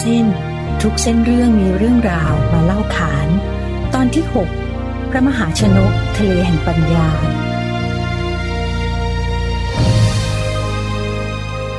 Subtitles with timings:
[0.00, 0.26] เส้น
[0.82, 3.28] ทุกเส้นเรื่องมีเรื่องราวมาเล่าขาน
[3.94, 4.24] ตอนที่
[4.66, 7.08] 6 พระมหาชนกทะเลแห่งปัญญา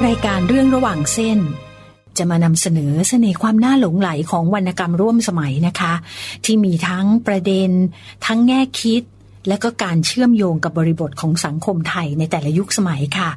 [0.05, 1.39] รายการเรื่องระหว่างเส้น
[2.17, 5.93] จะมานำเสนอเสน่ห์ความน่าหลงไหลของวรรณกรรมร่วมสมัยนะคะ
[6.45, 7.69] ที่มีทั้งประเด็น
[8.25, 9.03] ทั้งแง่คิด
[9.47, 13.29] และก็การเชื่อมโยงกับบริบทของสังคมไทยในแต่ละยุคสมัยค่ะ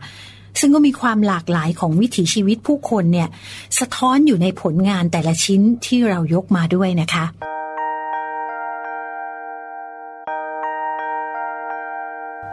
[0.61, 3.29] ซึ่งก็มีความหลากหลายของวิถีชีวิตผู้คนเนี่ย
[3.79, 7.25] สะท้อนอยู่ในผลงานแต่ละชิ้นที่เรายกมาด้วยนะคะ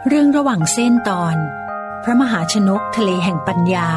[0.08, 1.36] เรื่องระหว่างเส้นตอน
[2.04, 3.88] พระมหาชนกทะเลแห่งปัญญา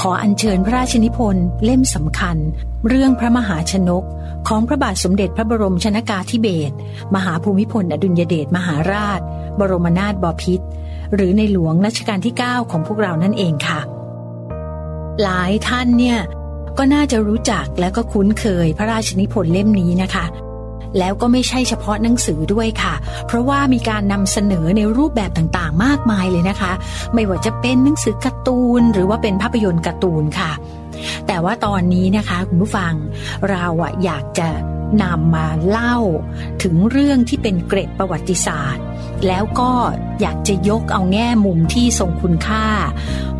[0.00, 2.36] ขออัญเชิญพระราชนิพนธ์เล่มสำคัญ
[2.88, 4.04] เรื่องพระมหาชนก
[4.48, 6.74] ของพระบาทสมเด็จพระบรมชนากาธิเบศร
[7.14, 9.20] มหาภูมิพลอดุลยเดชมหาราช
[9.58, 10.66] บรมนาถบพิตร
[11.14, 13.80] หรือในหลวงรัชกาลที่ 9 ของพวกเรานั่นเองค่ะ
[15.22, 16.18] หลายท่านเนี่ย
[16.78, 20.26] ก็น่าจะรู้จักและก็คุ้นเคยพระราชนิพนธ์เล่มนี้นะคะ
[20.98, 22.94] แล้วก็ไม่ใช่เฉพาะหนังสือด้วยค่ะ
[23.26, 26.72] เพราะว่ามีการนำเสนอในรูปแบบต่างๆ มากมายเลยนะคะ
[27.14, 30.52] ไม่ว่าจะเป็นหนังสือการ์ตูน หรือว่าเป็นภาพยนตร์การ์ตูนค่ะ
[31.26, 32.92] แต่ว่าตอนนี้นะคะคุณผู้ฟัง
[33.50, 34.48] เราอะอยากจะ
[35.02, 35.96] นำมาเล่า
[36.62, 38.84] ถึงเรื่องที่เป็นเกร็ดประวัติศาสตร์
[39.26, 39.70] แล้วก็
[40.20, 42.64] อยากจะยกเอาแง่มุมที่ทรงคุณค่า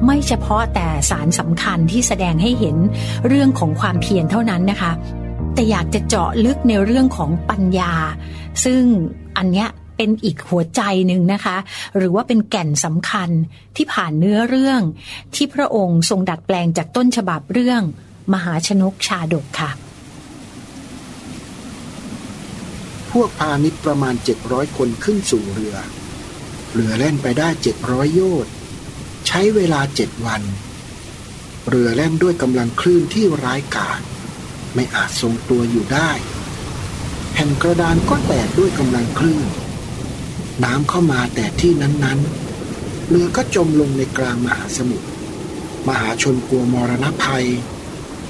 [0.05, 2.77] ไม่เฉพาะแต่สารสำคัญที่แสดงให้เห็น
[3.27, 4.93] เรื่องของความเพียรเท่านั้นนะคะ
[5.55, 7.93] แต่อยากจะเจาะลึกในเรื่องของปัญญา
[8.65, 8.83] ซึ่ง
[9.37, 11.57] อันเนี้ยเป็นอีกหัวใจหนึ่งนะคะ
[11.97, 13.31] หรือว่าเป็นแก่นสำคัญ
[13.77, 14.81] ที่ผ่านเนื้อเรื่อง
[15.35, 17.83] ที่พระองค์ทรงดัดแปลงจากต้นฉบับเรื่อง
[18.33, 19.71] มหาชนกชาดกค่ะ
[23.06, 25.77] พ วกพาณิชย์ประมาณเจ็ดร้อยคนขึ้นสู่เรือ
[26.73, 28.53] เรือแล่นไปได้เจ็ดร้อยโยชน์
[29.27, 30.43] ใช้เวลาเจ็ดวัน
[31.69, 34.01] เรือแล่นด้วยกำลังคลื่นที่ร้ายกาจ
[34.75, 36.11] ไม่อาจทรงตัวอยู่ได้
[37.33, 39.47] แผ่นกระดานก็แตกด้วยกำลังคลื่น
[40.65, 45.07] น้ำเข้ามาแต่ที่นั้นๆ เรือก็จมลงในกลางมหาสมุทร
[45.89, 47.47] มหาชนกลัวมรณภัย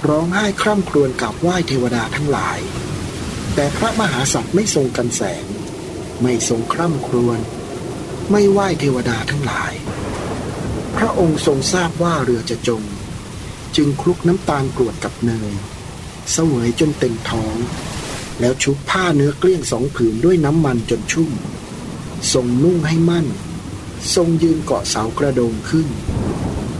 [0.09, 2.59] ร้องไห้คร่ำครวญกับไหว้เทวดาทั้งหลาย
[3.59, 5.44] แต่พระมหาสัตว์ไม่ทรงกันแสง
[6.22, 7.39] ไม่ทรงคร่ำครวญ
[8.31, 9.72] ไม่ไหว้เทวดาทั้งหลาย
[10.97, 12.83] พระองค์ทรงทราบว่าเรือจะจม
[13.77, 15.53] จึงคลุกน้ำตาลกรวดกับเนย
[16.33, 17.56] เสวยจนเต็มท้อง
[18.41, 21.31] แล้วชุบผ้าเนื้อเกลี้ยงสองผืนด้วยน้ำมันจนชุ่ม
[22.33, 23.27] ทรงนุ่งให้มั่น
[24.15, 25.89] ทรงยืนเกาะเสากระโดงขึ้น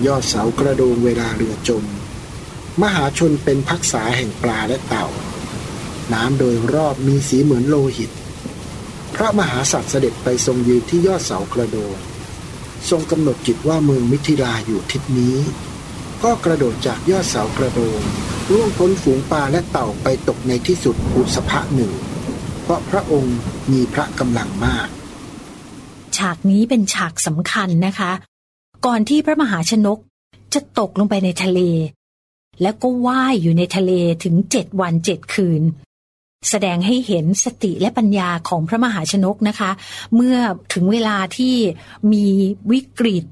[0.07, 1.85] ยอดเสากระโดงเวลาเรือจม
[2.83, 5.07] มหาชนเป็นพักษาแห่งปลาและเต่า
[6.15, 8.11] น้ำโดยรอบมีสีเหมือนโลหิต
[9.15, 11.97] พระมหาสัตว์เสด็จไปทรงยืนที่ยอดเสากระโดง
[12.91, 15.37] ทรงกำหนดจิตว่าเมืองมิถิลาอยู่ทิศนี้
[16.25, 18.01] ก็กระโดดจากยอดเสากระโดง
[18.53, 21.93] ล่วงพ้นฝูงปลาและเต่าไปตกในที่สุดอุสภะหนึ่ง
[22.63, 23.37] เพราะพระองค์
[23.73, 24.89] มีพระกำลังมาก
[26.17, 28.13] ฉากนี้เป็นฉากสำคัญนะคะ
[28.87, 29.99] ก่อนที่พระมหาชนก
[30.55, 31.61] จะตกลงไปในทะเล
[32.63, 33.93] แล้วก็ว่ายอยู่ในทะเล
[34.25, 35.63] ถึงเจ็ดวันเจ็ดคืน
[36.51, 39.71] แสดงให้เห็นสติและปัญญาของพระมหาชนกนะคะ
[40.15, 40.37] เมื่อ
[40.73, 41.55] ถึงเวลาที่
[42.13, 42.27] มี
[42.73, 43.25] วิกฤต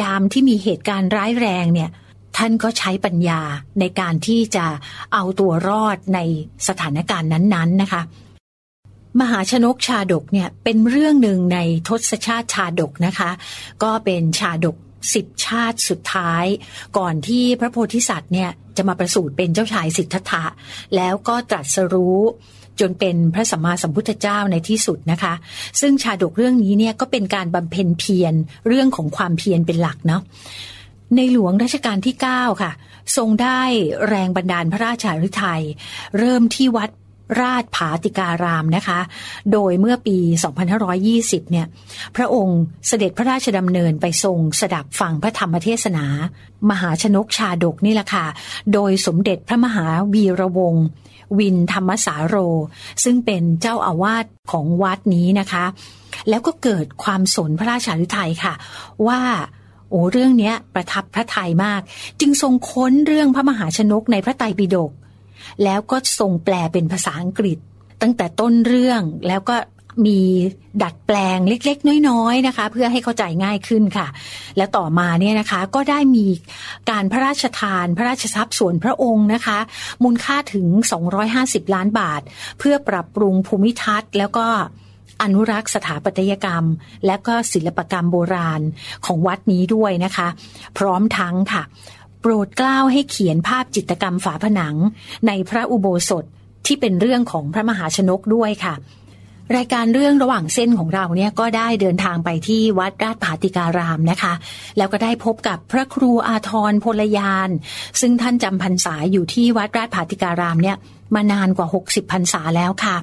[0.00, 1.90] ยามที่มีเหตุการณ์ร้ายแรงเนี่ย
[2.36, 3.40] ท่านก็ใช้ปัญญา
[3.80, 4.66] ในการที่จะ
[5.12, 6.20] เอาตัวรอดใน
[6.68, 8.02] สถานการณ์นั้นๆนะคะ
[9.20, 11.58] มหาชนกชาดกเนี่ยเป็นเรื่องหนึ่งใน
[11.88, 13.30] ทศชาติชาดกนะคะ
[13.82, 14.76] ก็เป็นชาดก
[15.14, 16.44] สิบชาติสุดท้าย
[16.98, 20.44] ก่อนที่พระโพธิสัตว์เนี่ยจะมาประสูติเป็นเจ้าชายสิทธัตถะ
[20.96, 22.20] แล้วก็ตรัสรู้
[22.80, 25.34] จนเป็นพระสัมมาสัมพุทธเจ้าในที่สุดนะคะ
[25.80, 28.34] ซึ่งชาดกเรื่องนี้เนี่ยก็เป็นการบำเพ็ญเพียร
[28.68, 30.22] เรื่องของความเพียรเป็นหลักเนาะ
[31.16, 32.72] ในหลวงรัชกาลที่ 9 ค่ะ
[33.16, 33.60] ทรงได้
[34.08, 35.62] แรงบันดาลพระราชาฤทัย
[36.18, 36.90] เริ่มที่วัด
[37.40, 39.00] ราชผาติการามนะคะ
[39.52, 40.18] โดยเมื่อปี
[40.84, 41.66] 2520 เนี่ย
[42.16, 46.06] พระองค์เสด็จพระราชดำเนินไปทรงสดับฟังพระธรรมเทศนา
[46.70, 48.26] มหาชนกชาดกนี่แหละค่ะ
[48.72, 50.86] โดยสมเด็จพระมหาวีระวงศ์
[51.38, 52.36] วินธรรมสาโร
[53.04, 55.64] ซึ่งเป็นเจ้าอาวาสของวัดนี้นะคะ
[56.28, 58.54] แล้วก็เกิดความสนพระราชาฤทัยค่ะ
[59.06, 59.20] ว่า
[59.90, 61.80] โอ้เรื่องนี้ประทับพระทัยมาก
[62.20, 64.90] จึงทรงค้นเรื่องพระมหาชนกในพระไตรปิฎก
[65.64, 67.58] แล้วก็ทรงแปลเป็นภาษาอังกฤษ
[68.02, 69.56] ตั้งแต่ต้นเรื่องแล้วก็
[70.06, 70.20] มี
[70.82, 74.06] ดัดแปลงเล็กๆ น้อยๆนะคะ เพื่อให้เข้าใจง่ายขึ้นค่ะ
[74.56, 76.26] และต่อมาเนี่ยนะคะก็ได้มี
[76.90, 79.58] การพระราชทาน พระราชทรัพย์ส่วนพระองค์นะคะ
[80.02, 80.66] มูลค่าถึง
[81.22, 82.20] 250 ล้านบาท
[82.58, 84.46] เพื่อปรับปรุงภูมิทัศน์ แล้วก็
[85.22, 86.64] อนุรักษ์สถาปัตยกรรม
[87.06, 88.60] และก็ศิลปกรรมโบราณ
[89.06, 90.28] ของวัดนี้ด้วยนะคะ
[90.78, 91.62] พร้อมทั้งค่ะ
[92.24, 94.76] ปรดเกล้าให้เขียนภาพจิตกรรมฝาผนัง
[95.26, 96.24] ในพระอุโบสถ
[96.66, 98.74] ที่เป็นเรื่องของพระมหาชนกด้วยค่ะ
[99.56, 104.32] รายการเรื่องระหว่างเส้นของเราเนี่ยก็ได้เดินทางไปที่วัดราชผาติการามนะคะ
[104.76, 107.50] แล้วก็ได้พบกับพระครูอาทรพลยาน
[108.00, 110.76] ซึ่งท่านจำพรรษาอยู่ที่วัดราชผาติการามเนี่ย
[111.14, 112.96] มานานกว่า 60พรรษาแล้วค่ะ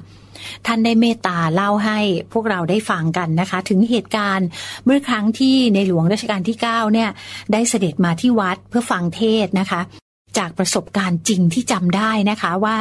[0.66, 1.98] ท่านได้เมตตาเล่าให้
[2.32, 4.46] พวกเราได้ฟังกันนะคะ ถึงเหตุการณ์
[4.84, 7.08] เมื่อครั้งที่ในหลวงรัชกาลที่ 9 เนี่ย
[7.52, 9.82] ได้เสด็จมาที่วัดเพื่อฟังเทศนะคะ
[10.38, 12.76] จากประสบการณ์จริงที่จำได้นะคะว่า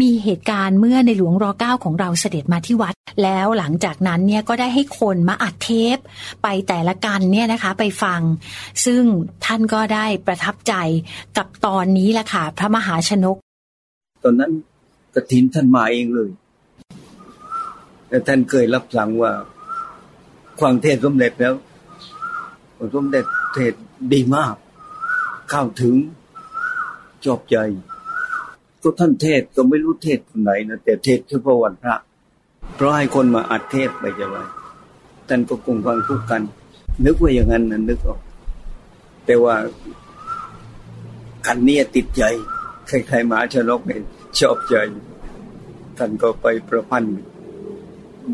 [0.00, 5.98] มีเหตุการณ์เมื่อในหลวงรอเก้าของเราเสด็จมาที่วัด แล้วหลังจากนั้นเนี่ยก็ได้ให้คนมาอัดเทป
[6.42, 8.20] ไปแต่ละกันเนี่ยนะคะไปฟัง
[8.84, 9.02] ซึ่ง
[9.44, 10.74] ท่านก็ได้ประทับใจ
[11.36, 13.36] กับตอนนี้แหละค่ะพระมหาชนก
[14.24, 14.52] ตอนนั้น
[15.14, 16.30] กระถินท่านมาเองเลย
[18.12, 19.32] แต่ท่านเคยรับสั่งว่า
[20.60, 21.54] ความเทศสมเด็จแล้ว
[22.94, 23.24] สมเด็จ
[23.54, 23.74] เทศ
[24.12, 24.54] ดีมาก
[25.50, 25.94] เข้าถึง
[27.26, 27.56] จบใจ
[28.82, 31.96] ก็ท่านเทศก็ไม่รู้เทศคนไหนนะแต่เทศเฉพาะวันพระ
[32.74, 34.42] เพราะให้คนมาอัดเทศไปจะไว้
[35.28, 36.42] ท่านก็คงฟังทุกกัน
[37.04, 38.20] นึกว่าอย่างนั้นนะนึกออก
[39.26, 39.54] แต่ว่า
[41.46, 42.22] กันเนี้ยติดใจ
[42.86, 44.02] ใครๆมาชนกเนี่ย
[44.38, 44.74] ชอบใจ
[45.98, 47.16] ท่านก็ไปประพันธ์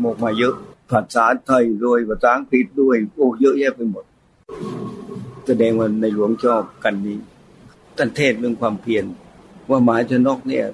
[0.03, 0.55] มกมาเยอะ
[0.91, 4.05] ภาษาไทยด้วยภาษาอังกฤษด้วย โอ้เยอะแยะไปหมด
[5.47, 7.17] แสดงว่าในหลวงชอบกันนี้
[7.97, 9.05] ท่านเทศเรื่องความเพียร
[9.69, 10.65] ว่าหมาชนกเนี่ย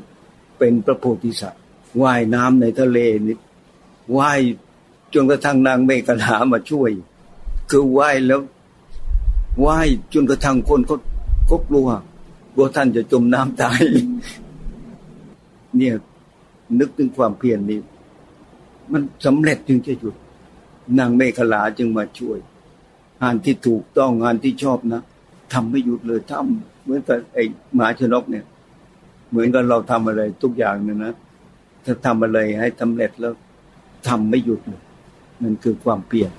[0.57, 1.63] เป็นพระโพธิสัตว์
[2.01, 3.37] ว่ายน้ำในทะเลนี่
[4.17, 4.39] ว่าย
[5.13, 6.91] จนกระทั่งนางเมฆลามาช่วย
[7.71, 8.41] คือว่ายแล้ว
[9.65, 10.95] ว่ายจนกระทั่งคนก็
[11.49, 11.87] ก็กลัว
[12.53, 13.81] กลัวท่านจะจมน้ำตาย
[15.77, 15.95] เนี่ย
[16.79, 17.79] นึกถึงความเพียรนี้
[18.91, 20.15] มันสำเร็จจึงจะหยุด
[20.99, 22.37] นางเมฆลาจึงมาช่วย
[23.21, 25.01] งานที่ถูกต้องงานที่ชอบนะ
[25.53, 27.43] ทำไม่หยุดเลยทำเหมือนกับไอ้
[27.75, 28.45] หมาชนกเนี่ย
[29.29, 31.13] เหมือนกับเราทำอะไรทุกอย่างเนี่ยนะ
[31.85, 33.33] ถ้าทำอะไรให้สาเร็จแล้ว
[34.07, 34.81] ทำไม่หยุดเลย
[35.43, 36.31] มันคือความเปลี่ยน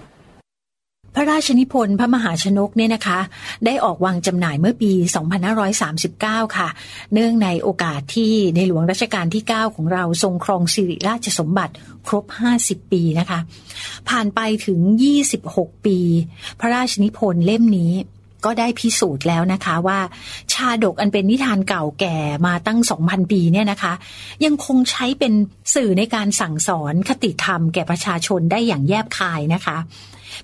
[1.18, 3.18] พระราชนิพนธ์พระมหาชนกเนี่ยนะคะ
[3.66, 4.92] ได้ออกวางจำหน่ายเมื่อปี
[5.74, 6.68] 2539 ค่ะ
[7.12, 11.74] เนื่องในโอกาสที่ในหลวงรัชกาลที่ 9 ของเราทรงครองสิริราชสมบัติ
[12.08, 12.24] ครบ
[12.60, 13.38] 50 ปีนะคะ
[14.08, 14.80] ผ่านไปถึง
[15.32, 15.98] 26 ปี
[16.60, 17.92] พระราชนิพนธ์เล่มนี้
[18.44, 20.00] ก็ได้พิสูจน์แล้วนะคะว่า
[20.52, 22.16] ชาดกอันเป็นนิทานเก่าแก่
[22.46, 23.92] มาตั้ง 2,000 ปีเนี่ยนะคะ
[24.44, 25.32] ยังคงใช้เป็น
[25.74, 29.78] สื่อในการสั่งสอนคติธรรมแก่ประชาชนได้อย่างแยบคายนะคะ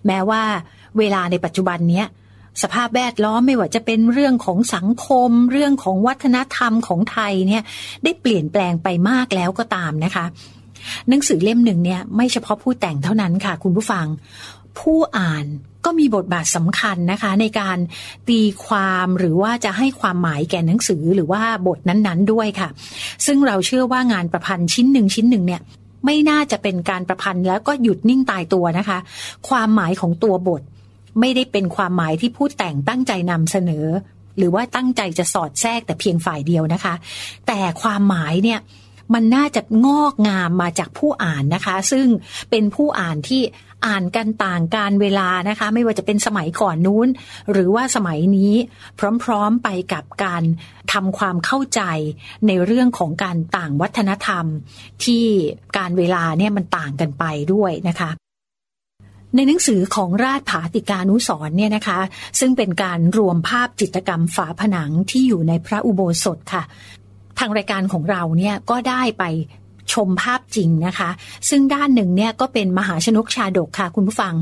[0.06, 0.42] แม้ว่า
[0.98, 2.06] เวลาในปัจจุบันเนี้ย
[2.62, 7.62] สภาพแวดล้อมไม่ว่าจะเป็นเรื่องของสังคม เรื่องของวัฒนธรรมของไทยเนี่ย
[8.04, 10.24] ได้เปลี่ยนแปลงไปมากแล้วก็ตามนะคะ
[11.08, 14.06] หนังสือเล่มหนึ่งเนี่ยไม่เฉพาะผู้แต่งเท่านั้นค่ะคุณผู้ฟัง
[14.78, 15.44] ผู้อ่าน
[15.84, 17.78] ก็มีบทบาทสำคัญนะคะ ในการ
[18.28, 22.68] ตีความหรือว่าจะให้ความหมายแก่หนังสือหรือว่าบทนั้นๆด้วยค่ะ
[23.26, 25.60] ซึ่งเราเชื่อว่างานประพันธ์ชิ้นหนึ่งชิ้นหนึ่งเนี่ย
[26.04, 28.98] ไม่น่าจะเป็นการประพันธ์แล้วก็หยุดนิ่งตายตัวนะคะ
[29.48, 30.62] ความหมายของตัวบท
[31.20, 33.86] ไม่ได้เป็นความหมายที่ผู้แต่งตั้งใจนำเสนอ
[34.36, 36.94] หรือว่าตั้งใจจะสอดแทรกแต่เพียงฝ่ายเดียวนะคะ
[37.46, 38.60] แต่ความหมายเนี่ย
[39.14, 42.06] มันน่าจะงอกงามมาจากผู้อ่านนะคะ ซึ่ง
[42.50, 43.42] เป็นผู้อ่านที่
[43.86, 47.08] อ่านกันต่างการเวลานะคะ ไม่ว่าจะเป็นสมัยก่อนนู้น
[47.52, 48.52] หรือว่าสมัยนี้
[49.24, 50.42] พร้อมๆไปกับการ
[50.92, 51.82] ทำความเข้าใจ
[52.46, 54.44] ในเรื่องของการต่างวัฒนธรรม
[55.04, 55.24] ที่
[55.78, 58.10] การเวลาเนี่ยมันต่างกันไปด้วยนะคะ
[59.36, 61.98] ในหนังสือของราชผาติกานุสรเนี่ยนะคะ
[62.40, 66.62] ซึ่งเป็นการรวมภาพจิตรกรรมฝาผนังที่อยู่ในพระอุโบสถค่ะ
[67.38, 69.24] ทางรายการของเราเนี่ยก็ได้ไป
[69.92, 71.10] ชมภาพจริงนะคะ
[71.48, 74.34] ซึ่งด้านหนึ่งเนี่ยก็เป็นมหาชนกชาดกค่ะคุณผู้ฟัง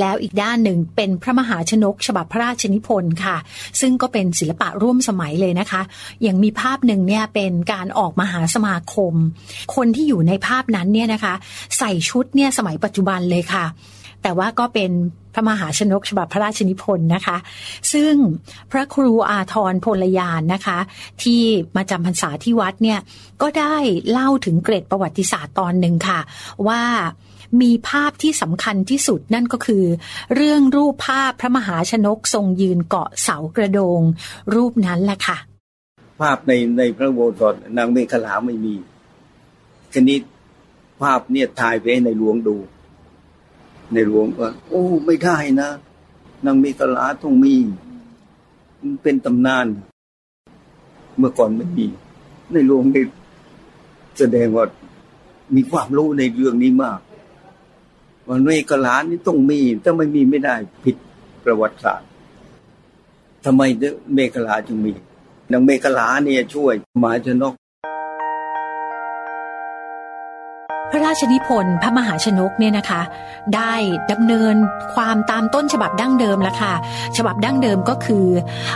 [0.00, 3.36] แล้วอีกด้านหนึ่งเป็นพระมหาชนกฉบับพระราชนิพนธ์ค่ะ
[3.80, 5.82] ซึ่งก็เป็นศิลปะร่วมสมัยเลยนะคะ
[6.22, 9.14] อย่างมีภาพหนึ่งเนี่ยเป็นการออกมหาสมาคม
[9.74, 11.34] คนที่อยู่ในภาพนั้นเนี่ยนะคะ
[11.78, 13.64] ใส่ชุดเนี่ยสมัยปัจจุบันเลยค่ะ
[14.22, 14.90] แต่ว่าก็เป็น
[15.34, 17.36] พระมหาชนกฉบับพระราชนิพนธ์นะคะ
[17.92, 18.14] ซึ่ง
[18.70, 20.78] พระครูอาทรพลยานนะคะ
[21.22, 21.42] ที่
[21.76, 22.98] มาจำพรรษาที่วัดเนี่ย
[23.42, 23.76] ก็ได้
[24.10, 26.20] เล่าถึงเกร็ดประวัติศาสตร์ตอนหนึ่งค่ะ
[26.68, 26.82] ว่า
[27.62, 29.84] มีภาพที่สำคัญที่สุดนั่นก็คือ
[30.34, 34.00] เรื่องรูปภาพพระมหาชนกทรงยืนเกาะเสากระโดง
[34.54, 35.36] รูปนั้นแหละค่ะ
[36.20, 38.74] ภาพในในพระโบสถ์นางเมฆลาไม่มี
[39.94, 40.22] คณิต
[41.02, 42.56] ภาพเนี่ยถ่ายไปให้ในหลวงดู
[43.92, 45.70] ในหลวงก็โอ้ ไม่ได้นะ
[46.44, 47.54] นางมีกลาต้องมี
[48.82, 49.66] มันเป็นตำนาน
[51.18, 51.86] เมื่อก่อนไม่มี
[52.52, 53.04] ในหลวงนี่
[54.18, 54.64] แสดงว่า
[55.54, 57.00] มีความรู้ในเรื่องนี้มาก
[58.26, 60.96] ว่าเมกลานี่ต้องมี ถ้าไม่มีไม่ได้ผิด
[61.44, 62.08] ประวัติศาสตร์
[63.44, 63.62] ทำไม
[64.14, 64.92] เมฆลาจึงมี
[65.52, 67.54] นางเมฆลาเนี่ยช่วยหมาชนก
[70.92, 73.02] พระราชนิพนธ์พระมหาชนกเนี่ยนะคะ
[73.54, 73.74] ได้
[74.12, 74.56] ดำเนิน
[74.94, 76.74] ความตามต้นฉบับดั้งเดิมแล้วค่ะ
[77.16, 78.26] ฉบับดั้งเดิมก็คือ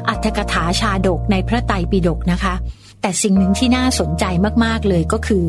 [0.09, 2.55] อัตถกถาชาดกในพระไตรปิฎกนะคะ
[3.03, 4.25] แต่สิ่งหนึ่งที่น่าสนใจ
[4.65, 5.45] มากๆเลยก็คือ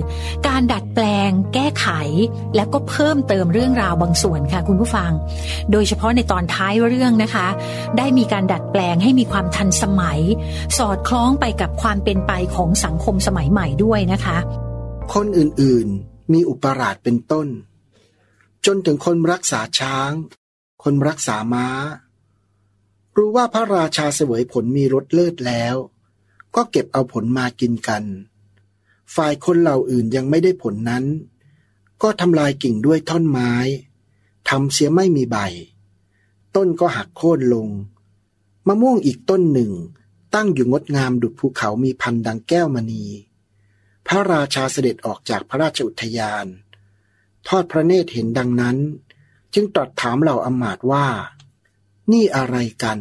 [0.48, 1.88] การดัดแปลง แก้ไข
[2.56, 5.12] แล้วก็เพิ่มเติมเรื่องราวบางส่วนค่ะคุณผู้ฟัง
[5.72, 7.48] โดยเฉพาะในตอนท้ายเรื่องนะคะ
[7.98, 10.20] ได้มีการดัดแปลงให้มีความทันสมัย
[10.78, 14.38] สอดคล้องไปกับความเป็นไปของสังคมสมัยใหม่ด้วยนะคะ
[15.14, 17.48] คนอื่นๆ มีอุปราชเป็นต้น
[18.66, 20.12] จนถึงคนรักษาช้าง
[20.84, 21.68] คนรักษาม้า
[23.16, 25.76] รู้ว่าพระราชาเสวยผลมีรสเลิศแล้ว
[26.56, 28.04] ก็เก็บเอาผลมากินกัน
[29.16, 31.06] ฝ่ายคนเหล่าอื่นยังไม่ได้ผลนั้น
[32.02, 33.54] ก็ทำลายกิ่งด้วยท่อนไม้
[34.50, 35.38] ทำเสียไม่มีใบ
[36.56, 37.68] ต้นก็หักโค่นลง
[38.68, 39.72] มะม่วงอีกต้นหนึ่ง
[40.34, 43.04] ตั้งอยู่งดงามดุจภูเขามีพันดังแก้วมณี
[44.08, 46.46] พระราชาเสด็จออกจากพระราชอุทยาน
[47.48, 48.78] ทอดพระเนตรเห็นดังนั้น
[49.54, 51.08] จึงตรัสถามเหล่าอมาตว่า
[52.12, 53.00] นี่อะไรกัน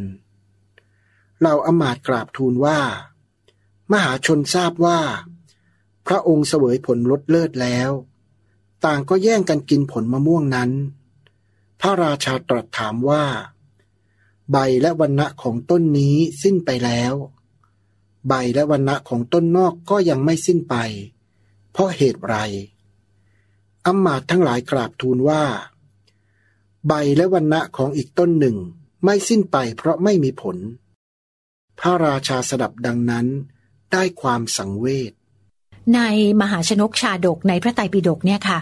[1.38, 2.80] เหล่าอมาตกราบทูลว่า
[3.92, 5.00] มหาชนทราบว่า
[6.06, 7.90] พระองค์เสวยผลลดเลิศแล้ว
[8.84, 10.70] ต่างก็แย่งกันกินผลมะม่วงนั้น
[11.80, 13.25] พระราชาตรัสถามว่า
[14.50, 17.14] ใบและวันณะของต้นนี้สิ้นไปแล้ว
[18.28, 20.75] ใบและวันณะของต้นนอกก็ยังไม่สิ้นไป
[21.73, 22.37] เพราะเหตุไร
[23.87, 25.42] อำมาตย์ทั้งหลายกราบทูลว่า
[26.88, 28.56] ใบและวันณะของอีกต้นหนึ่ง
[29.04, 30.56] ไม่สิ้นไปเพราะไม่มีผล
[31.78, 33.26] พระราชาสดับดังนั้น
[33.92, 35.12] ได้ความสังเวช
[35.95, 36.00] ใน
[36.40, 38.59] มหาชนกชาดกในพระไตรปิฎกเนี่ยค่ะ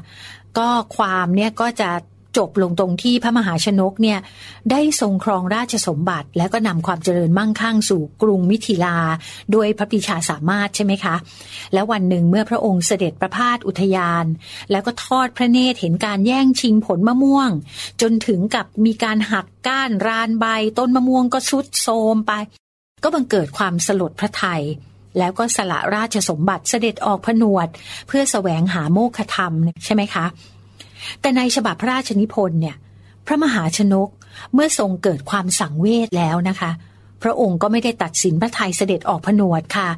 [0.58, 1.90] ก็ความเนี่ยก็จะ
[2.36, 4.18] จบลงตรงที่พระมหาชนกเนี่ย
[4.70, 8.96] ได้ทรงครองราชสมบัติ แล้วก็นำความเจริญมั่งคั่งสู่กรุงมิถิลา
[9.54, 11.14] ด้วยพระปรีชาสามารถใช่ไหมคะ
[11.72, 14.24] แล้ววันหนึ่งเมื่อพระองค์เสด็จประพาสอุทยาน
[14.70, 17.50] แล้วก็ทอดพระเนตรเห็นการแย่งชิงผลมะม่วง
[18.02, 20.46] จนถึงกับมีการหักก้านรานใบ
[20.78, 22.32] ต้นมะม่วงก็ชุดโทมไป
[23.02, 24.62] ก็บังเกิดความสลดพระไทย
[25.18, 27.68] แล้วก็สละราชสมบัติเสด็จออกผนวด
[28.08, 29.52] เพื่อแสวงหาโมฆะธรรม
[29.84, 30.26] ใช่ไหมคะ
[31.20, 32.76] แต่ในฉบับพระราชนิพนธ์เนี่ย
[33.26, 34.08] พระมหาชนก
[34.54, 36.72] เมื่อทรงเกิดความสังเวชแล้วนะคะ
[37.22, 39.88] พระองค์ก็ไม่ได้ตัดสินพระไทยเสด็จออกผนวดค่ะ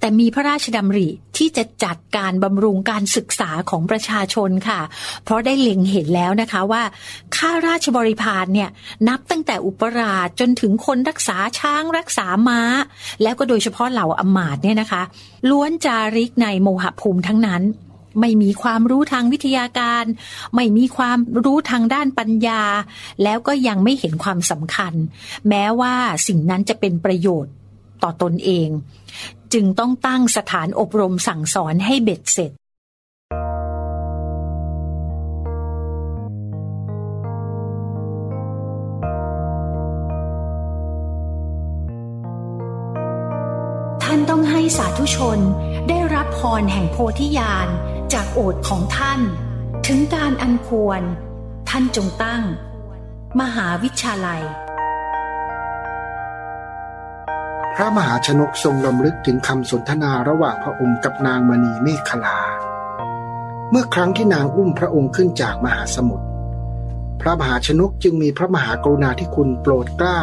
[0.00, 4.80] แต่มีพระราชดำริที่จะจัดการบำรุงการศึกษาของประชาชนค่ะ
[5.24, 6.82] เพราะได้เล็งเห็นแล้วนะคะว่า
[7.36, 8.70] ข้าราชบริพารเนี่ย
[9.08, 12.60] นับตั้งแต่อุปราชจนถึงคนรักษาช้างรักษาม้า
[13.22, 15.02] แล้วก็โดยเฉพาะเหล่าอมาตย์เนี่ยนะคะ
[15.50, 17.62] ล้วนจาริกในโมหภูมิทั้งนั้น
[18.20, 20.04] ไม่มีความรู้ทางวิทยาการ
[20.54, 22.62] ไม่มีความรู้ทางด้านปัญญา
[23.22, 24.92] แล้วก็ยังไม่เห็นความสำคัญ
[25.48, 25.94] แม้ว่า
[26.26, 27.52] สิ่งนั้นจะเป็นประโยชน์
[28.02, 28.68] ต่อตนเอง
[29.52, 32.52] จึงต้องตั้งสถานอบรมสั่งสอนให้เบ็ดเสร็จ
[44.02, 45.38] ท่านต้องให้สาธุชน
[45.88, 47.68] ได้รับพรแห่งโพธิญาณ
[48.14, 49.20] จากโอษของท่าน
[49.86, 51.02] ถึงการอันควร
[51.68, 52.42] ท่านจงตั้ง
[53.40, 54.42] มหาวิชาลัย
[57.74, 62.38] พระมหาชนกทรงลำลึกถึงคำสนทนาระหว่างพระองค์กับนางมณีเมฆลา
[63.70, 66.26] เมื่อครั้งที่นางอุ้มพระองค์ขึ้นจากมหาสมุทร
[67.20, 70.22] พระมหาชนกจึงมีพระมหากรุณาธิคุณโปรดเกล้า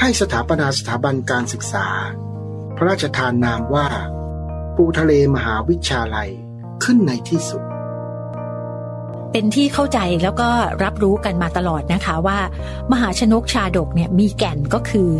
[0.00, 1.86] ให้สถาปนาสถาบันการศึกษา
[2.76, 3.88] พระราชทานนามว่า
[4.76, 6.32] ปูทะเลมหาวิชาลัย
[6.82, 7.62] ขึ้นในที่สุด
[9.32, 10.50] เป็นที่เข้าใจแล้วก็
[10.84, 12.38] รับรู้กันมาตลอดนะคะว่า
[12.92, 15.10] มหาชนกชาดกเนี่ยมีแก่นก็คือ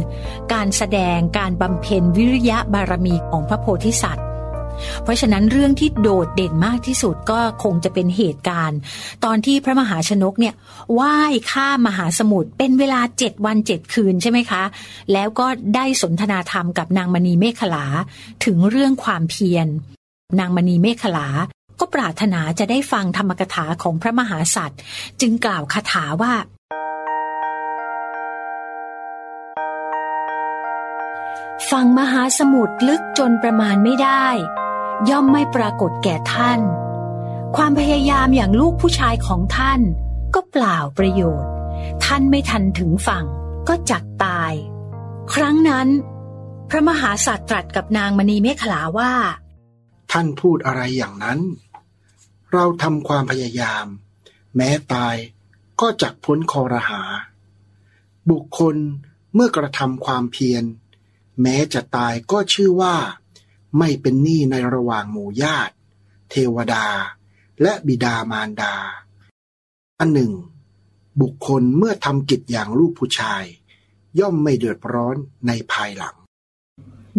[0.52, 4.26] การแสดงการบำเพ็ญวิริยะบารมีของพระโพธิสัตว์
[5.02, 8.78] เพราะฉะนั้นเรื่องที่โดดเด่นมากที่สุดก็คงจะเป็นเหตุการณ์
[9.24, 10.54] ตอนที่พระมหาชนกเนี่ย
[10.98, 14.62] ว่ายข้ามมหาสมุทรเป็นเวลาเจ็ดวันเจ็ดคืนใช่ไหมคะ
[15.12, 17.84] แล้วก็ได้สนทนาธรรมกับนางมณีเมฆลา
[18.44, 19.68] ถึงเรื่องความเพียร
[20.38, 21.28] นางมณีเมฆลา
[21.80, 24.80] ก็ปรารถนาจะได้ฟังธรรมกถาของพระมหาสัตว์
[25.20, 26.34] จึงกล่าวคาถาว่า
[31.70, 34.26] ฟังมหาสมุทรลึกจนประมาณไม่ได้
[35.10, 36.60] ย่อมไม่ปรากฏแก่ท่าน
[37.56, 39.80] ความพยายามอย่างลูกผู้ชายของท่าน
[40.34, 41.50] ก็เปล่าประโยชน์
[42.04, 43.24] ท่านไม่ทันถึงฝั่ง
[43.68, 44.52] ก็จักตาย
[45.34, 45.88] ครั้งนั้น
[46.70, 49.12] พระมหาสัตว์ตรัสกับนางมณีเมขลาว่า
[50.12, 51.40] ท่านพูดอะไรอย่างนั้น
[52.52, 53.86] เราทำความพยายาม
[54.56, 55.16] แม้ตาย
[55.80, 57.02] ก็จักพ้นคอรหา
[58.30, 58.76] บุคคล
[59.34, 60.64] เมื่อกระทำความเพียร
[61.42, 62.96] แม้จะตายก็ชื่อว่า
[63.78, 65.74] ไม่เป็นหนี้ในระหว่างหมู่ญาติ
[66.30, 66.86] เทวดา
[67.62, 68.74] และบิดามารดา
[69.98, 70.32] อันหนึ่ง
[71.20, 73.44] บุคคลเมื่อทำกิจอย่างลูกผู้ชาย
[74.20, 75.16] ย่อมไม่เดือดร้อน
[75.46, 76.16] ในภายหลัง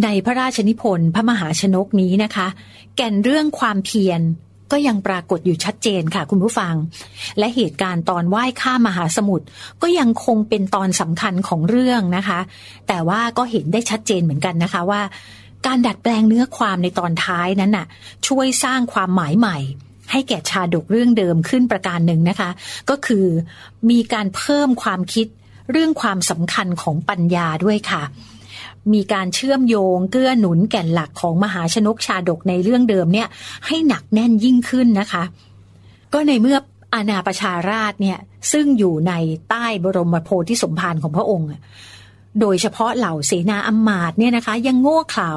[0.04, 2.48] ในพระราชนิพนธ์พระมหาชนกนี้นะคะ
[2.96, 4.22] แก่นเรื่องความเพียร
[4.72, 6.74] ก็ยังปรากฏอยู่ชัดเจนค่ะคุณผู้ฟัง
[7.40, 9.46] และเหตุการณ์ตอนไหว้ข้ามมหาสมุทร
[9.82, 12.40] ก็ยังคงเป็นตอนสำคัญของเรื่องนะคะ
[12.88, 15.02] แต่ว่าก็เห็นได้ชัดเจนเหมือนกันนะคะว่า
[15.66, 17.86] การดัดแปลงเนื้อความในตอนท้ายนั้นน่ะ
[18.28, 19.58] ช่วยสร้างความหมายใหม่
[20.12, 22.50] ให้แก่ชาดกเรื่องเดิมขึ้นประการหนึ่งนะคะ
[22.90, 23.26] ก็คือ
[23.90, 25.28] มีการเพิ่มความคิด
[25.72, 28.04] เรื่องความสำคัญของปัญญาด้วยค่ะ
[28.94, 33.28] มีการเชื่อมโยงเกื้อหนุนแก่นหลักของมหาชนกชาดกในเรื่องเดิมเนี่ย
[33.68, 35.24] ให้หนักแน่นยิ่งขึ้นนะคะ
[36.14, 36.58] ก็ในเมื่อ
[36.94, 38.18] อาณาประชาราชเนี่ย
[38.52, 39.14] ซึ่งอยู่ใน
[39.50, 41.48] ใต้บรมโพธิสมภารของพระองค์
[42.42, 45.32] โดยเฉพาะเหล่าเสนาอำมาตย์เนี่ยนะคะ ยังโง่เขลา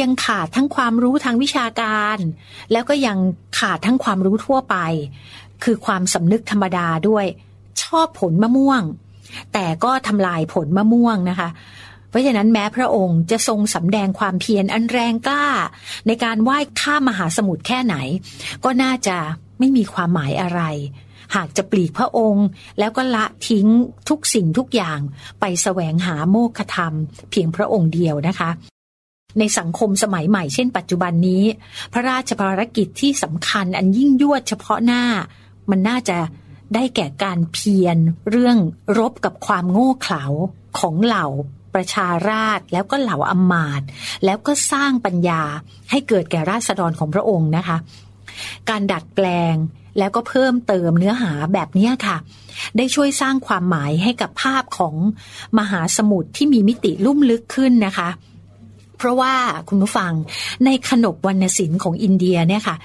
[0.00, 2.18] ยังขาดทั้งความรู้ทางวิชาการ
[2.72, 3.18] แล้วก็ยัง
[3.58, 4.76] ขาดทั้งความรู้ทั่วไป
[5.64, 7.26] คือความสำนึกธรรมดาด้วย
[7.82, 8.82] ชอบผลมะม่วง
[9.52, 11.48] แต่ก็ทำลายผลมะม่วงนะคะ
[12.14, 15.46] เพราะฉะนั้นแม้พระองค์จะทรงสำแดงความเพียรอันแรงกล้า
[16.06, 17.96] ในการไหว้ข้ามมหาสมุทรแค่ไหน
[18.64, 19.16] ก็น่าจะ
[19.58, 20.60] ไม่มีความหมายอะไร
[21.34, 22.46] หากจะปลีกพระองค์
[22.78, 23.66] แล้วก็ละทิ้ง
[24.08, 24.98] ทุกสิ่งทุกอย่าง
[25.40, 26.94] ไปแสวงหาโมฆะธรรม
[27.30, 28.50] เพียงพระองค์เดียวนะคะ
[29.38, 31.44] ในสังคมสมัยใหม่เช่นปัจจุบันนี้
[31.92, 35.04] พระราชภารกิจที่สำคัญอันยิ่งยวดเฉพาะหน้า
[35.70, 36.18] มันน่าจะ
[36.74, 37.96] ได้แก่การเพียร
[38.30, 38.56] เรื่อง
[38.98, 40.24] รบกับความโง่เขลา
[40.78, 41.26] ของเหล่า
[41.74, 43.86] ประชาราษฎรแล้วก็เหล่าอมาตย์
[44.24, 45.42] แล้วก็สร้างปัญญา
[45.90, 47.76] ให้เกิดแก่ราษฎรของพระองค์นะคะ
[48.68, 49.54] การดัดแปลง
[49.98, 52.16] แล้วก็เพิ่มเติมเนื้อหาแบบนี้ค่ะ
[52.76, 54.94] ได้ช่วยสร้างความหมายให้กับภาพของ
[55.58, 58.08] มหาสมุทรที่มีมิติลุ่มลึกขึ้นนะคะ
[58.98, 59.34] เพราะว่า
[59.68, 60.12] คุณผู้ฟัง
[60.64, 62.76] ในขนบวรรณศิลป์ของอินเดียเนี่ยค่ะ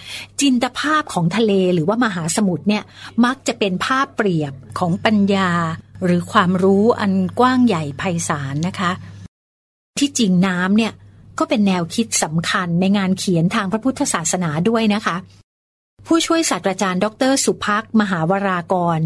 [0.41, 2.83] จินตภาพของทะเลหรือว่ามหาสมุทรเนี่ย
[3.25, 5.49] มักจะเป็นภาพเปรียบของปัญญา
[6.05, 8.91] หรือความรู้อันกว้างใหญ่ไพศาลนะคะ
[9.99, 10.93] ที่จริงน้ำเนี่ย
[11.39, 15.15] ก็เป็นแนวคิดสำคัญในงานเขียนทางพระพุทธศาสนาด้วยนะคะ
[16.07, 18.99] ผู้ช่วยศาสตราจารย์ ดร สุภักมหาวรากร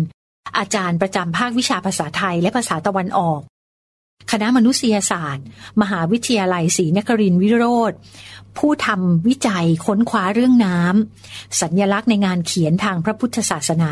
[0.57, 3.41] อาจารย์ประจำภาควิชาภาษาไทยและภาษาตะวันออก
[4.31, 5.45] คณะมนุษยศาสตร์
[5.81, 7.93] มหาวิทยาลัยศรีนครินทรวิโรธ
[8.57, 13.91] ผู้ทำวิจัยค้นคว้าเรื่องน้ำสัญญลักษณ์ในงานเขียนทางพระพุทธศาสนา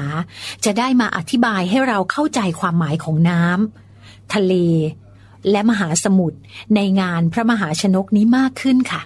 [0.65, 4.53] จะได้มาอธิบายให้เราเข้าใจความหมายของน้ำทะเล
[5.51, 6.38] และมหาสมุทร
[6.75, 9.01] ในงานพระมหาชนกนี้มากขึ้นค่ะ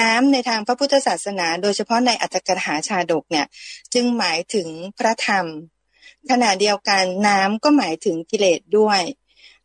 [0.00, 3.46] น้ำในทางพระพุทธศาสนา โดยเฉพาะในอัตถกถาชาดกเนี่ย
[3.94, 4.68] จึงหมายถึง
[4.98, 5.46] พระธรรม
[6.30, 9.00] ขณะเดียวกันน้ำก็หมายถึงกิเลสด้วย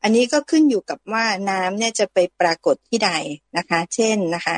[0.02, 3.12] อันนี้ก็ขึ้นอยู่กับว่าน้ำเนี่ยจะไปปรากฏที่ใด
[3.58, 4.58] นะคะ เช่นนะคะ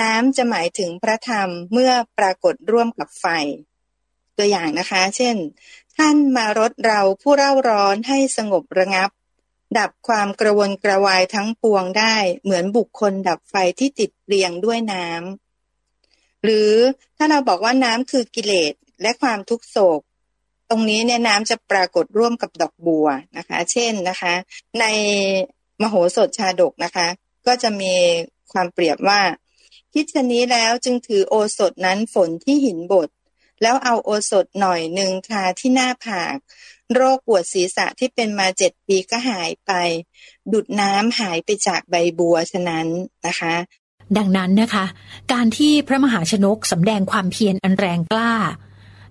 [0.00, 3.26] น้ำจะหมายถึงพระธรรมเมื่อปรากฏร่วมกับไฟ
[4.38, 5.36] ตัวอย่างนะคะ เช่น
[5.96, 9.10] ท่านมารดเราผู้เร่าร้อนให้สงบระงับ
[9.78, 16.72] ดับความกระวนกระวายทั้งปวงได้ เหมือนบุคคลดับไฟที่ติดเรียงด้วยน้ำหรือ
[17.16, 20.00] ถ้าเราบอกว่าน้ำคือกิเลสและความทุกโศก
[20.70, 24.34] ตรงนี้เนี่ยน้ำจะปรากฏร่วมกับดอกบัวนะคะ เช่นนะคะ
[24.80, 24.84] ใน
[25.82, 27.06] มโหสถชาดกนะคะ
[27.46, 27.94] ก็จะมี
[28.52, 29.20] ความเปรียบว่า
[29.92, 33.08] คิดชนี้แล้วจึงถือโอสถนั้นฝนที่หินบด
[33.62, 36.36] แล้วเอาโอสถหน่อยหนึ่งทาที่หน้าผาก
[36.94, 39.72] โรคปวดศีรษะที่เป็นมาเจ็ดปีก็หายไป
[40.52, 42.86] ดุดน้ำหายไปจากใบบัวฉะนั้น
[43.26, 43.54] นะคะ
[44.16, 44.84] ดังนั้นนะคะ
[45.32, 48.32] การที่พระมหาชนกสำแดงความเพียรอันแรงกล้า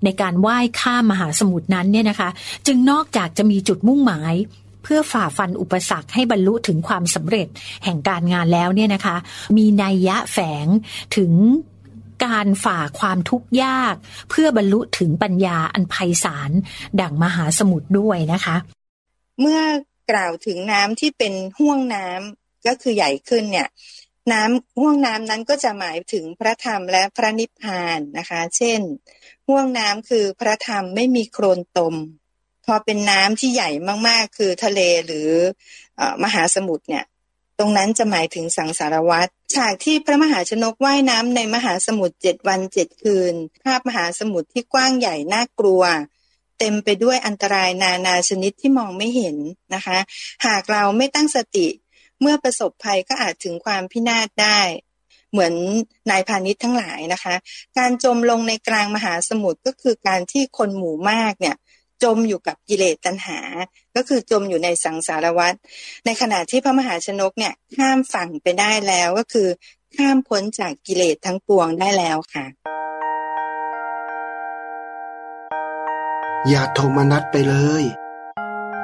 [0.04, 2.30] ในการไหว้ข้ามมหาสมุทรนั้นเนี่ยนะคะ
[2.68, 4.34] จึงนอกจากจะมีจุดมุ่งหมาย
[4.84, 7.48] เพื่อฝ่าฟันอุปสรรคให้บรรลุถึงความสำเร็จ
[7.84, 9.16] แห่งการงานแล้วเนี่ยนะคะ
[9.58, 10.68] มีนัยยะแฝง
[11.18, 11.34] ถึง
[12.26, 13.96] การฝ่าความทุกข์ยาก
[14.30, 16.52] เพื่อบรรลุถึงปัญญาอันไพศาล
[17.02, 18.56] ดั่งมหาสมุทรด้วยนะคะ
[19.40, 19.62] เมื่อ
[20.12, 23.68] กล่าวถึงน้ำที่เป็นห่วงน้ำก็คือใหญ่ขึ้นเนี่ย
[24.34, 28.82] น้ำห่วงน้ำนั้นก็จะหมายถึงพระธรรมและพระนิพพานนะคะ เช่น
[29.48, 31.96] ห่วงน้ำคือพระธรรมไม่มีโคลนตม
[32.66, 33.70] พอเป็นน้ำที่ใหญ่
[34.08, 35.30] มากๆ คือทะเลหรือ
[36.00, 37.06] อมหาสมุทรเนี่ย
[37.60, 45.84] ตรงนั้นจะหมายถึงสังสารวัตรฉากที่พระมหาชนกว่ายน้ำในมหาสมุทรเจ็ดวันเจ็ดคืน ภาพมหาสมุทรที่กว้างใหญ่น่ากลัว
[46.60, 49.38] เต็มไปด้วยอันตรายนานาชนิดที่มองไม่เห็น
[49.74, 49.98] นะคะ
[50.46, 51.68] หากเราไม่ตั้งสติ
[52.22, 54.60] เมื่อประสบภัยก็อาจถึงความพินาศได้
[55.32, 55.54] เหมือน
[56.10, 57.36] นายพาณิชย์ทั้งหลายนะคะ
[57.78, 61.56] การจมลงในกลางมหาสมุทรก็คือการที่คนหมู่มากเนี่ย
[62.04, 63.40] จมอยู่กับกิเลสตัณหา
[63.96, 65.54] ก็คือจมอยู่ในสังสารวัฏ
[66.06, 69.48] ในขณะที่พระมหาชนกเนี่ยข้ามฝั่งไปได้แล้วก็คือ
[69.98, 72.46] ข้ามพ้นจากกิเลสทั้งปวงได้แล้วค่ะ
[76.50, 77.84] อย่าโทมนัสไปเลย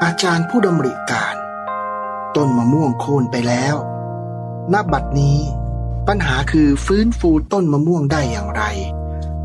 [0.03, 1.35] อาจารย์ผู้ดำริการ
[2.35, 3.75] ต้นมะม่วงโค่นไปแล้ว
[4.73, 5.39] ณบัดนี้
[6.07, 8.63] ปัญหาคือฟื้นฟูต้นมะม่วงได้อย่างไร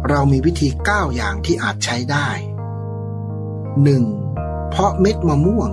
[0.08, 2.28] เรามีวิธีก้าอย่างที่อาจใช้ได้
[3.88, 4.70] 1.
[4.70, 5.70] เพาะเม็ดมะม่วง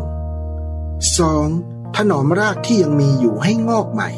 [1.16, 1.96] 2.
[1.96, 4.10] ถนอมรากที่ยังมีอยู่ให้งอกใหม่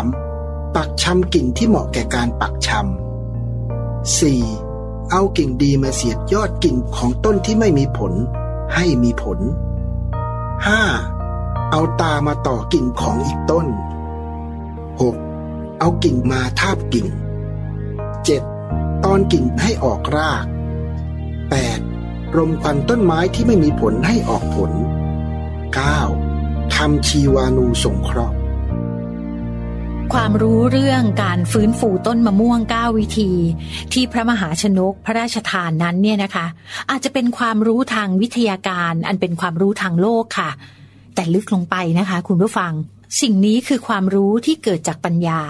[0.00, 0.74] 3.
[0.74, 5.10] ปักชำกิ่งที่เหมาะแก่การปักชำ 4.
[5.10, 8.12] เอากิ่งดีมาเสียดยอดกิ่งของต้นที่ไม่มีผล
[8.74, 9.38] ให้มีผล
[10.66, 11.19] 5.
[11.72, 13.66] เอาตามาต่อกิ่งของอีกต้น
[14.98, 15.78] 6.
[15.80, 17.08] เอากิ่งมาทาบกิ่ง
[18.26, 19.04] 7.
[19.04, 20.44] ตอนกิ่งให้ออกราก
[21.60, 22.36] 8.
[22.36, 24.72] รมควันต้นไม้ที่ไม่มีผลให้ออกผล
[25.92, 26.74] 9.
[26.74, 28.36] ทำชีวานูสงเคราะห์
[30.12, 33.32] ความรู้เรื่องการฟื้นฟูต้นมะม่วง 9 วิธี
[33.92, 36.46] ที่พระมหาชนกพระราชทานนั้นเนี่ยนะคะ
[36.90, 40.50] อาจจะเป็นความรู้ทางวิทยาการอันเป็นความรู้ทางโลกค่ะ
[41.14, 42.72] แต่ลึกลงไปนะคะ คุณผู้ฟัง
[43.20, 45.40] สิ่งนี้คือความรู้ที่เกิดจากปัญญา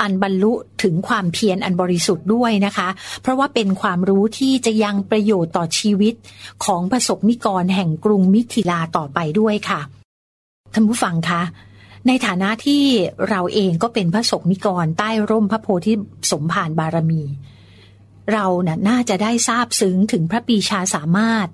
[0.00, 2.88] อันบรรลุถึงความเพียรอันบริสุทธิ์ด้วยนะคะ
[3.22, 6.14] เพราะว่าเป็นความรู้ที่จะยังประโยชน์ต่อชีวิต
[6.64, 9.80] ของประสบนิกรแห่งกรุงมิถิลาต่อไปด้วยค่ะ
[10.72, 11.42] ท่านผู้ฟังคะ
[12.06, 12.82] ในฐานะที่
[13.28, 15.94] เราเองก็เป็นพระสงฆ์นิกรใต้ร่มพระโพธิ
[16.30, 17.22] สมภารบารมี
[18.32, 21.48] เราน่ะน่าจะได้ทราบซึ้งถึงพระปีชาสามารถ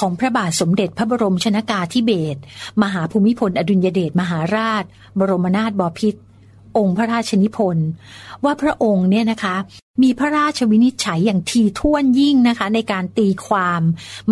[0.00, 2.40] ของพระบาทสมเด็จพระบรมชนากาธิเบศร
[2.82, 4.84] มหาภูมิพลอดุลยเดชมหาราช
[5.18, 6.20] บรมนาถบพิตร
[6.76, 7.88] องค์พระราชนิพนธ์
[8.44, 9.56] ว่าพระองค์เนี่ยนะคะ
[10.02, 13.82] มีพระราชวินิจฉัยอย่างทีท่วนยิ่งนะคะ ในการตีความ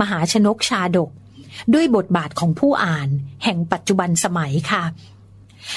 [0.01, 1.11] มหาชนกชาดก
[1.75, 3.09] ด้วยบทบาทของผู้อ่าน
[3.45, 4.85] แห่งปัจจุบันสมัยค่ะ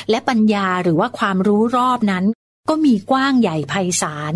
[0.09, 2.25] และปัญญาหรือว่าความรู้รอบนั้น
[2.69, 4.33] ก็มีกว้างใหญ่ไพศาล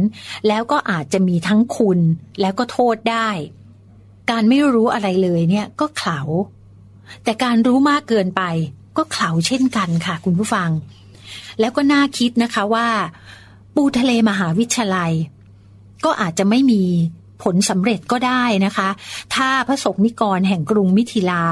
[0.47, 1.99] แล้วก็อาจจะมีทั้งคุณ
[2.41, 3.29] แล้วก็โทษได้
[4.31, 6.21] การไม่รู้อะไรเลยเนี่ยก็เขลา
[7.23, 8.43] แต่การรู้มากเกินไป
[8.97, 10.69] ก็เขลาเช่นกันค่ะคุณผู้ฟัง
[11.59, 12.87] แล้วก็น่าคิดนะคะว่า
[13.75, 15.13] ปูทะเลมหาวิทยาลัย
[16.05, 16.83] ก็อาจจะไม่มี
[17.43, 18.89] ผลสำเร็จก็ได้นะคะ
[19.35, 21.43] ถ้าพระสงฆ์นิกรแห่งกรุงมิถิลา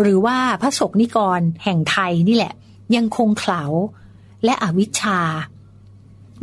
[0.00, 2.52] หรือว่าพระสงฆ์นิกรแห่งไทยนี่แหละ
[2.96, 3.62] ยังคงเขลา
[4.44, 5.20] และอวิชชา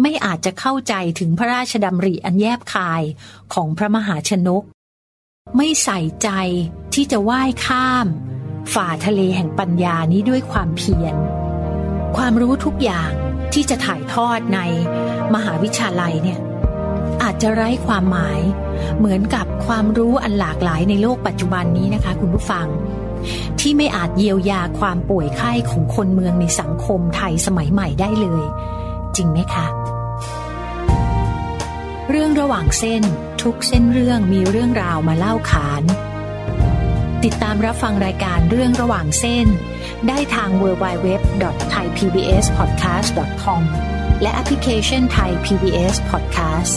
[0.02, 3.04] ไม่อาจจะเข้าใจถึงพระราชดำริอันแยบคาย
[3.54, 4.64] ของพระมหาชนก
[5.58, 6.30] ไม่ใส่ใจ
[6.94, 8.08] ที่จะว่ายข้าม
[8.74, 11.16] ฝ่าทะเลแห่งปัญญานี้ด้วยความเพียร
[12.18, 13.12] ความรู้ทุกอย่าง
[13.54, 14.60] ที่จะถ่ายทอดใน
[15.34, 16.40] มหาวิทยาลัยเนี่ย
[17.24, 18.42] อาจจะไร้ความหมาย
[18.98, 22.68] เหมือนกับความรู้อันหลากหลายในโลกปัจจุบันนี้นะคะ คุณผู้ฟัง
[23.60, 28.44] ที่ไม่อาจเยียวยาความป่วยไข้ของคนเมืองในสังคมไทยสมัยใหม่ได้เลย
[29.16, 29.66] จริงไหมคะ
[32.16, 33.04] รื่องระหว่างเส้น
[33.42, 35.84] ทุกเส้นเรื่องมีเรื่องราวมาเล่าขาน
[37.24, 39.48] ติดตามรับฟังรายการเรื่องระหว่างเส้น
[40.08, 43.62] ได้ทาง www.thaipbspodcast.com
[44.22, 46.76] และแอปพลิเคชัน Thai PBS Podcast